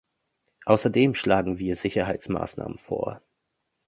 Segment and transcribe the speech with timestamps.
[0.65, 3.21] Außerdem schlagen wir Sicherheitsmaßnahmen vor.